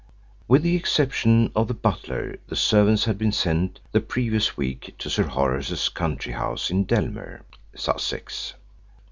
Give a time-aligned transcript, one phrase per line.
[0.47, 5.11] With the exception of the butler the servants had been sent the previous week to
[5.11, 7.43] Sir Horace's country house in Dellmere,
[7.75, 8.55] Sussex.